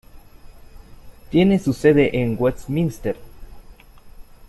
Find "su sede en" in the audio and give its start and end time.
1.59-2.35